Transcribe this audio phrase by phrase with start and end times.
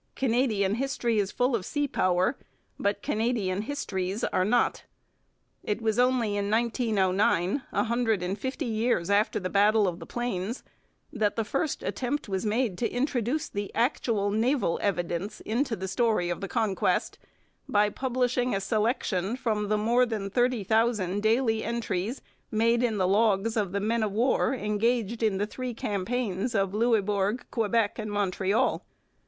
[0.15, 2.35] Canadian history is full of sea power,
[2.79, 4.83] but Canadian histories are not.
[5.61, 10.07] It was only in 1909, a hundred and fifty years after the Battle of the
[10.07, 10.63] Plains,
[11.13, 16.31] that the first attempt was made to introduce the actual naval evidence into the story
[16.31, 17.19] of the Conquest
[17.69, 23.07] by publishing a selection from the more than thirty thousand daily entries made in the
[23.07, 28.11] logs of the men of war engaged in the three campaigns of Louisbourg, Quebec, and
[28.11, 28.83] Montreal.